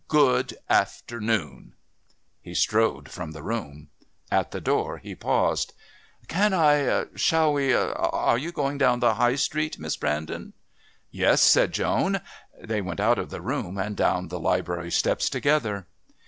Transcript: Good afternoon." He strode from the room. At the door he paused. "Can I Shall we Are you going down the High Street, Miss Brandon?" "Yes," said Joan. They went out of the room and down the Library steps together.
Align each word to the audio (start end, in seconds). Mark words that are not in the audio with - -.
Good 0.07 0.57
afternoon." 0.67 1.73
He 2.41 2.55
strode 2.55 3.07
from 3.11 3.33
the 3.33 3.43
room. 3.43 3.89
At 4.31 4.49
the 4.49 4.59
door 4.59 4.97
he 4.97 5.13
paused. 5.13 5.73
"Can 6.27 6.55
I 6.55 7.05
Shall 7.13 7.53
we 7.53 7.71
Are 7.75 8.35
you 8.39 8.51
going 8.51 8.79
down 8.79 8.99
the 8.99 9.13
High 9.13 9.35
Street, 9.35 9.77
Miss 9.77 9.95
Brandon?" 9.95 10.53
"Yes," 11.11 11.43
said 11.43 11.71
Joan. 11.71 12.19
They 12.59 12.81
went 12.81 12.99
out 12.99 13.19
of 13.19 13.29
the 13.29 13.41
room 13.41 13.77
and 13.77 13.95
down 13.95 14.29
the 14.29 14.39
Library 14.39 14.89
steps 14.89 15.29
together. 15.29 15.85